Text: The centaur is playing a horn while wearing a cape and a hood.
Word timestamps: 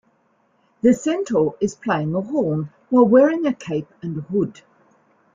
The 0.81 0.95
centaur 0.95 1.53
is 1.59 1.75
playing 1.75 2.15
a 2.15 2.21
horn 2.21 2.71
while 2.89 3.05
wearing 3.05 3.45
a 3.45 3.53
cape 3.53 3.93
and 4.01 4.17
a 4.17 4.21
hood. 4.21 4.61